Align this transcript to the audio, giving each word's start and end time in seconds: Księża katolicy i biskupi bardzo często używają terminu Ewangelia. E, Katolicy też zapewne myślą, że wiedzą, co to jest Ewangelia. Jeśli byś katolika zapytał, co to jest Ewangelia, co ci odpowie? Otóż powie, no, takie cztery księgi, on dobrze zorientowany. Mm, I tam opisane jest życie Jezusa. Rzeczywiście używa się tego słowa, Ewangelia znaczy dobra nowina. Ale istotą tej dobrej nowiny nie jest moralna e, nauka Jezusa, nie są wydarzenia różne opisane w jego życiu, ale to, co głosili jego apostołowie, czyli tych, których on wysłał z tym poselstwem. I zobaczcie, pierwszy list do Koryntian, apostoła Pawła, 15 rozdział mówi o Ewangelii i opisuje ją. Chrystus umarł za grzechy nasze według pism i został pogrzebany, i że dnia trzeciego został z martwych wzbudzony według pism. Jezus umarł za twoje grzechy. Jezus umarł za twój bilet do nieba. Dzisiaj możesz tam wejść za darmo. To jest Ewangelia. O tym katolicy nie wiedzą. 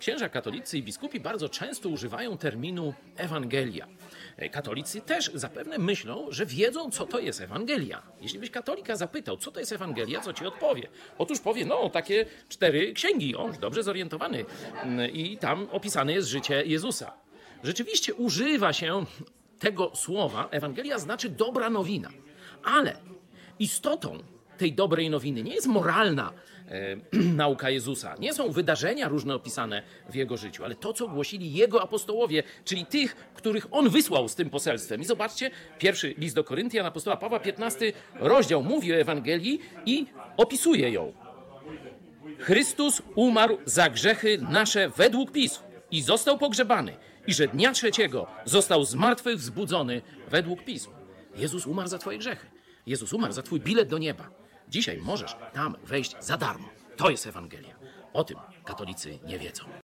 Księża 0.00 0.28
katolicy 0.28 0.78
i 0.78 0.82
biskupi 0.82 1.20
bardzo 1.20 1.48
często 1.48 1.88
używają 1.88 2.38
terminu 2.38 2.94
Ewangelia. 3.16 3.86
E, 4.36 4.48
Katolicy 4.48 5.00
też 5.00 5.30
zapewne 5.34 5.78
myślą, 5.78 6.26
że 6.30 6.46
wiedzą, 6.46 6.90
co 6.90 7.06
to 7.06 7.18
jest 7.18 7.40
Ewangelia. 7.40 8.02
Jeśli 8.20 8.38
byś 8.38 8.50
katolika 8.50 8.96
zapytał, 8.96 9.36
co 9.36 9.52
to 9.52 9.60
jest 9.60 9.72
Ewangelia, 9.72 10.20
co 10.20 10.32
ci 10.32 10.46
odpowie? 10.46 10.88
Otóż 11.18 11.40
powie, 11.40 11.64
no, 11.64 11.90
takie 11.90 12.26
cztery 12.48 12.92
księgi, 12.92 13.36
on 13.36 13.52
dobrze 13.60 13.82
zorientowany. 13.82 14.44
Mm, 14.82 15.10
I 15.10 15.36
tam 15.36 15.68
opisane 15.72 16.12
jest 16.12 16.28
życie 16.28 16.62
Jezusa. 16.66 17.12
Rzeczywiście 17.64 18.14
używa 18.14 18.72
się 18.72 19.04
tego 19.58 19.96
słowa, 19.96 20.48
Ewangelia 20.50 20.98
znaczy 20.98 21.28
dobra 21.28 21.70
nowina. 21.70 22.10
Ale 22.64 22.96
istotą 23.58 24.18
tej 24.60 24.72
dobrej 24.72 25.10
nowiny 25.10 25.42
nie 25.42 25.54
jest 25.54 25.66
moralna 25.66 26.32
e, 26.68 26.96
nauka 27.42 27.70
Jezusa, 27.70 28.14
nie 28.18 28.34
są 28.34 28.50
wydarzenia 28.50 29.08
różne 29.08 29.34
opisane 29.34 29.82
w 30.10 30.14
jego 30.14 30.36
życiu, 30.36 30.64
ale 30.64 30.74
to, 30.74 30.92
co 30.92 31.08
głosili 31.08 31.52
jego 31.52 31.82
apostołowie, 31.82 32.42
czyli 32.64 32.86
tych, 32.86 33.16
których 33.34 33.66
on 33.70 33.88
wysłał 33.88 34.28
z 34.28 34.34
tym 34.34 34.50
poselstwem. 34.50 35.00
I 35.00 35.04
zobaczcie, 35.04 35.50
pierwszy 35.78 36.14
list 36.18 36.34
do 36.34 36.44
Koryntian, 36.44 36.86
apostoła 36.86 37.16
Pawła, 37.16 37.40
15 37.40 37.92
rozdział 38.14 38.62
mówi 38.62 38.92
o 38.92 38.96
Ewangelii 38.96 39.60
i 39.86 40.06
opisuje 40.36 40.90
ją. 40.90 41.12
Chrystus 42.38 43.02
umarł 43.14 43.58
za 43.64 43.90
grzechy 43.90 44.38
nasze 44.50 44.88
według 44.88 45.32
pism 45.32 45.62
i 45.90 46.02
został 46.02 46.38
pogrzebany, 46.38 46.96
i 47.26 47.34
że 47.34 47.48
dnia 47.48 47.72
trzeciego 47.72 48.26
został 48.44 48.84
z 48.84 48.94
martwych 48.94 49.36
wzbudzony 49.38 50.02
według 50.30 50.64
pism. 50.64 50.90
Jezus 51.36 51.66
umarł 51.66 51.88
za 51.88 51.98
twoje 51.98 52.18
grzechy. 52.18 52.46
Jezus 52.86 53.12
umarł 53.12 53.32
za 53.32 53.42
twój 53.42 53.60
bilet 53.60 53.88
do 53.88 53.98
nieba. 53.98 54.30
Dzisiaj 54.70 54.98
możesz 54.98 55.36
tam 55.52 55.76
wejść 55.84 56.16
za 56.20 56.36
darmo. 56.36 56.68
To 56.96 57.10
jest 57.10 57.26
Ewangelia. 57.26 57.74
O 58.12 58.24
tym 58.24 58.38
katolicy 58.64 59.18
nie 59.24 59.38
wiedzą. 59.38 59.64